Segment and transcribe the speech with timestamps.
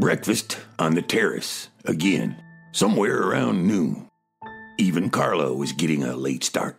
[0.00, 2.42] breakfast on the terrace again,
[2.72, 4.08] somewhere around noon.
[4.78, 6.78] Even Carla was getting a late start.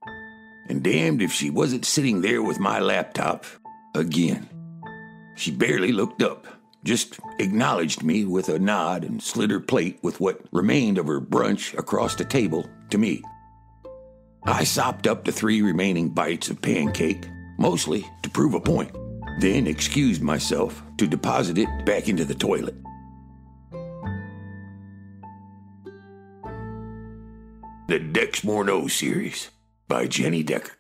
[0.68, 3.46] And damned if she wasn't sitting there with my laptop
[3.96, 4.50] again.
[5.36, 6.48] She barely looked up,
[6.84, 11.22] just acknowledged me with a nod and slid her plate with what remained of her
[11.22, 13.22] brunch across the table to me.
[14.46, 17.28] I sopped up the three remaining bites of pancake,
[17.60, 18.96] mostly to prove a point,
[19.40, 22.76] then excused myself to deposit it back into the toilet.
[27.92, 29.50] The Dex Morneau series
[29.90, 30.72] by Jenny Decker.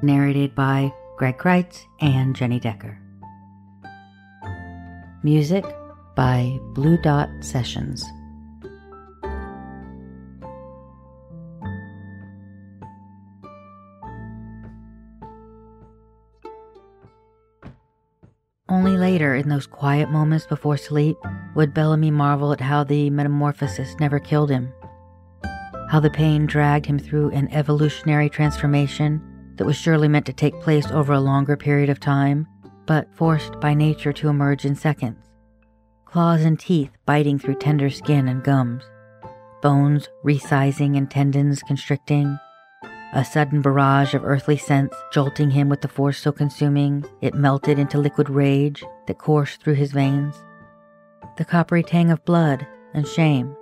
[0.00, 2.96] Narrated by Greg Kreitz and Jenny Decker.
[5.24, 5.64] Music
[6.14, 8.04] by Blue Dot Sessions.
[18.68, 21.16] Only later, in those quiet moments before sleep,
[21.56, 24.72] would Bellamy marvel at how the metamorphosis never killed him.
[25.90, 29.20] How the pain dragged him through an evolutionary transformation
[29.56, 32.46] that was surely meant to take place over a longer period of time,
[32.86, 35.18] but forced by nature to emerge in seconds.
[36.04, 38.84] Claws and teeth biting through tender skin and gums,
[39.62, 42.38] bones resizing and tendons constricting,
[43.12, 47.80] a sudden barrage of earthly sense jolting him with the force so consuming it melted
[47.80, 50.36] into liquid rage that coursed through his veins.
[51.36, 53.56] The coppery tang of blood and shame.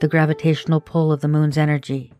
[0.00, 2.12] The gravitational pull of the moon's energy.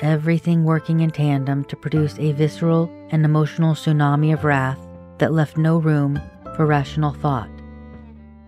[0.00, 4.80] Everything working in tandem to produce a visceral and emotional tsunami of wrath
[5.18, 6.20] that left no room
[6.56, 7.48] for rational thought.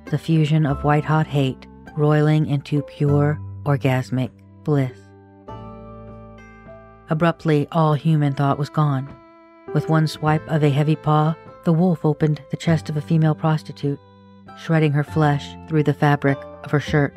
[0.06, 4.30] The fusion of white hot hate roiling into pure, orgasmic
[4.64, 4.98] bliss.
[7.10, 9.14] Abruptly, all human thought was gone.
[9.72, 13.36] With one swipe of a heavy paw, the wolf opened the chest of a female
[13.36, 14.00] prostitute,
[14.58, 17.14] shredding her flesh through the fabric of her shirt.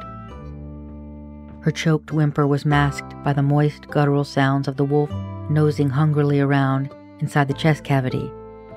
[1.67, 5.11] Her choked whimper was masked by the moist, guttural sounds of the wolf
[5.49, 6.89] nosing hungrily around
[7.19, 8.31] inside the chest cavity,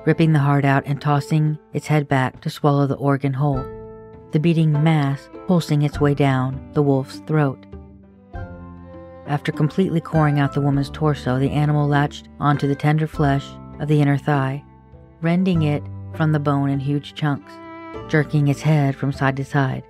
[0.05, 3.63] ripping the heart out and tossing its head back to swallow the organ whole,
[4.31, 7.65] the beating mass pulsing its way down the wolf's throat.
[9.25, 13.47] After completely coring out the woman's torso, the animal latched onto the tender flesh
[13.79, 14.65] of the inner thigh,
[15.21, 15.81] rending it
[16.13, 17.53] from the bone in huge chunks,
[18.09, 19.85] jerking its head from side to side.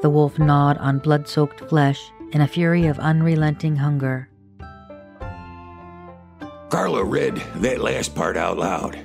[0.00, 2.00] The wolf gnawed on blood soaked flesh
[2.32, 4.28] in a fury of unrelenting hunger.
[6.70, 8.98] Carla read that last part out loud.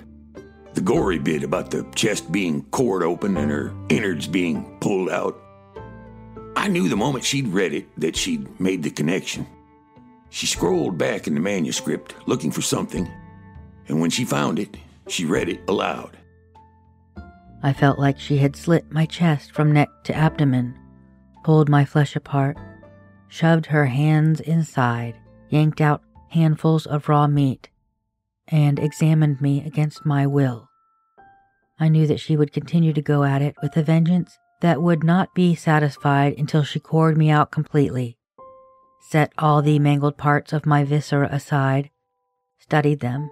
[0.74, 5.40] The gory bit about the chest being cored open and her innards being pulled out.
[6.56, 9.48] I knew the moment she'd read it that she'd made the connection.
[10.30, 13.10] She scrolled back in the manuscript looking for something,
[13.88, 14.78] and when she found it,
[15.08, 16.18] she read it aloud.
[17.62, 20.78] I felt like she had slit my chest from neck to abdomen,
[21.44, 22.58] pulled my flesh apart,
[23.28, 25.16] shoved her hands inside,
[25.50, 27.70] yanked out handfuls of raw meat,
[28.48, 30.70] and examined me against my will.
[31.80, 35.04] I knew that she would continue to go at it with a vengeance that would
[35.04, 38.18] not be satisfied until she cored me out completely,
[39.02, 41.90] set all the mangled parts of my viscera aside,
[42.60, 43.30] studied them,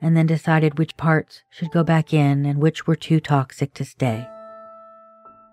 [0.00, 3.84] and then decided which parts should go back in and which were too toxic to
[3.84, 4.26] stay.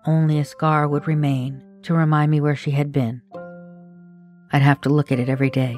[0.06, 3.22] Only a scar would remain to remind me where she had been.
[4.52, 5.74] I'd have to look at it every day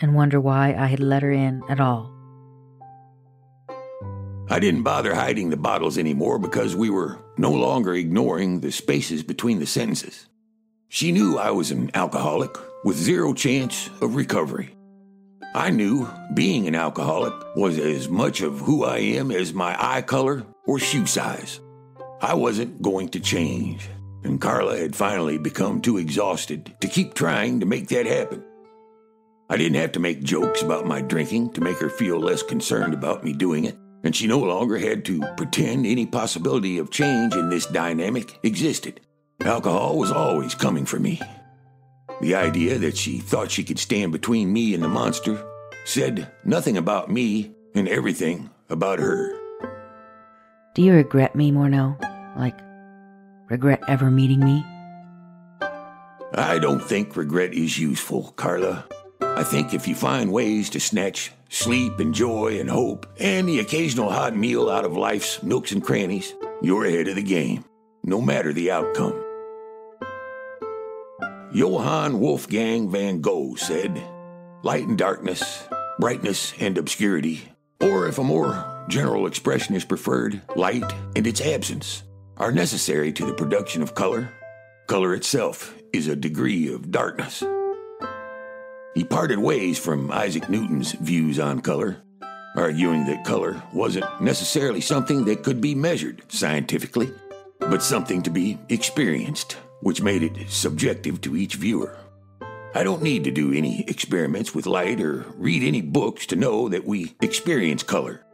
[0.00, 2.10] and wonder why I had let her in at all.
[4.48, 9.22] I didn't bother hiding the bottles anymore because we were no longer ignoring the spaces
[9.22, 10.26] between the sentences.
[10.88, 14.74] She knew I was an alcoholic with zero chance of recovery.
[15.54, 20.00] I knew being an alcoholic was as much of who I am as my eye
[20.00, 21.60] color or shoe size.
[22.22, 23.90] I wasn't going to change,
[24.26, 28.44] and Carla had finally become too exhausted to keep trying to make that happen.
[29.48, 32.94] I didn't have to make jokes about my drinking to make her feel less concerned
[32.94, 33.76] about me doing it
[34.06, 39.00] and she no longer had to pretend any possibility of change in this dynamic existed.
[39.40, 41.20] Alcohol was always coming for me.
[42.20, 45.44] The idea that she thought she could stand between me and the monster
[45.84, 49.32] said nothing about me and everything about her.
[50.74, 52.00] Do you regret me, Morneau?
[52.36, 52.58] Like,
[53.48, 54.64] regret ever meeting me?
[56.34, 58.84] I don't think regret is useful, Carla.
[59.20, 63.60] I think if you find ways to snatch sleep and joy and hope and the
[63.60, 67.64] occasional hot meal out of life's nooks and crannies, you're ahead of the game,
[68.02, 69.22] no matter the outcome.
[71.52, 74.02] Johann Wolfgang von Goethe said,
[74.62, 75.66] Light and darkness,
[75.98, 80.84] brightness and obscurity, or if a more general expression is preferred, light
[81.14, 82.02] and its absence,
[82.38, 84.30] are necessary to the production of color.
[84.86, 87.42] Color itself is a degree of darkness.
[88.94, 92.02] He parted ways from Isaac Newton's views on color,
[92.56, 97.10] arguing that color wasn't necessarily something that could be measured scientifically,
[97.58, 101.96] but something to be experienced, which made it subjective to each viewer.
[102.74, 106.68] I don't need to do any experiments with light or read any books to know
[106.68, 108.25] that we experience color.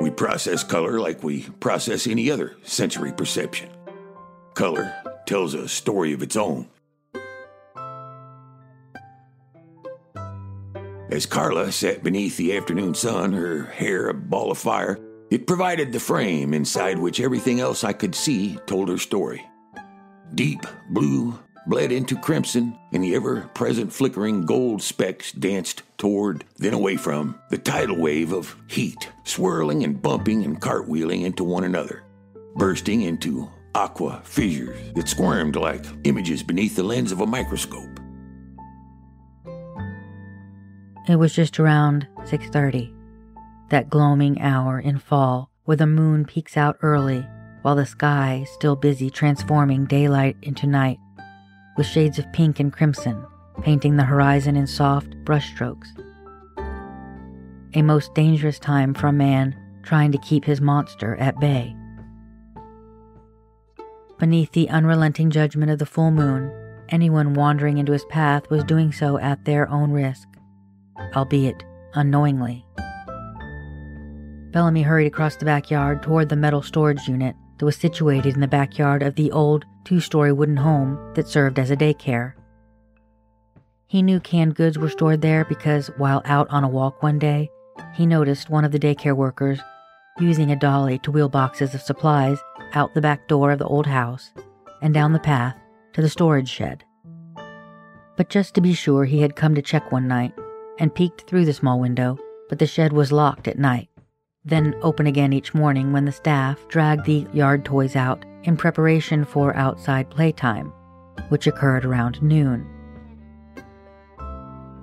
[0.00, 3.68] We process color like we process any other sensory perception.
[4.54, 4.94] Color
[5.26, 6.68] tells a story of its own.
[11.10, 14.98] As Carla sat beneath the afternoon sun, her hair a ball of fire,
[15.30, 19.46] it provided the frame inside which everything else I could see told her story.
[20.34, 21.38] Deep blue
[21.70, 27.38] bled into crimson, and the ever present flickering gold specks danced toward, then away from,
[27.48, 32.02] the tidal wave of heat, swirling and bumping and cartwheeling into one another,
[32.56, 38.00] bursting into aqua fissures that squirmed like images beneath the lens of a microscope.
[41.08, 42.92] It was just around 6:30,
[43.68, 47.24] that gloaming hour in fall where the moon peeks out early
[47.62, 50.98] while the sky still busy transforming daylight into night
[51.80, 53.24] with shades of pink and crimson,
[53.62, 55.88] painting the horizon in soft brushstrokes.
[57.72, 61.74] A most dangerous time for a man trying to keep his monster at bay.
[64.18, 66.52] Beneath the unrelenting judgment of the full moon,
[66.90, 70.28] anyone wandering into his path was doing so at their own risk,
[71.16, 72.62] albeit unknowingly.
[74.50, 78.48] Bellamy hurried across the backyard toward the metal storage unit that was situated in the
[78.48, 82.32] backyard of the old two story wooden home that served as a daycare.
[83.86, 87.50] He knew canned goods were stored there because while out on a walk one day,
[87.92, 89.60] he noticed one of the daycare workers
[90.18, 92.38] using a dolly to wheel boxes of supplies
[92.72, 94.30] out the back door of the old house
[94.80, 95.56] and down the path
[95.92, 96.82] to the storage shed.
[98.16, 100.32] But just to be sure, he had come to check one night
[100.78, 102.16] and peeked through the small window,
[102.48, 103.90] but the shed was locked at night
[104.44, 109.24] then open again each morning when the staff dragged the yard toys out in preparation
[109.24, 110.72] for outside playtime,
[111.28, 112.66] which occurred around noon.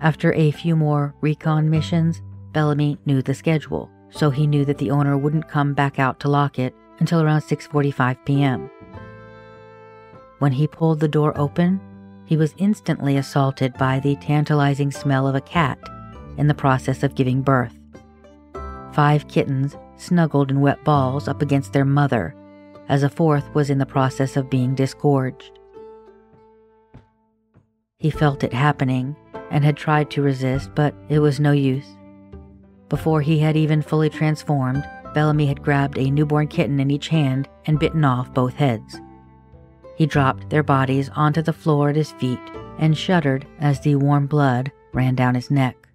[0.02, 2.22] After a few more recon missions,
[2.52, 6.30] Bellamy knew the schedule, so he knew that the owner wouldn't come back out to
[6.30, 8.70] lock it until around 6:45 p.m.
[10.40, 11.82] When he pulled the door open,
[12.26, 15.80] he was instantly assaulted by the tantalizing smell of a cat
[16.38, 17.76] in the process of giving birth
[18.98, 22.34] five kittens snuggled in wet balls up against their mother,
[22.90, 25.60] as a fourth was in the process of being disgorged.
[28.00, 29.16] He felt it happening
[29.52, 31.86] and had tried to resist, but it was no use.
[32.90, 34.84] Before he had even fully transformed,
[35.14, 39.00] Bellamy had grabbed a newborn kitten in each hand and bitten off both heads.
[39.96, 42.40] He dropped their bodies onto the floor at his feet
[42.80, 45.87] and shuddered as the warm blood ran down his neck.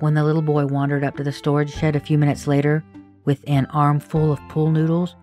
[0.00, 2.84] When the little boy wandered up to the storage shed a few minutes later
[3.24, 5.16] with an armful of pool noodles,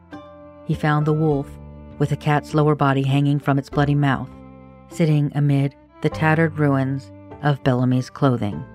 [0.66, 1.50] he found the wolf,
[1.98, 4.30] with the cat's lower body hanging from its bloody mouth,
[4.90, 7.10] sitting amid the tattered ruins
[7.42, 8.66] of Bellamy's clothing.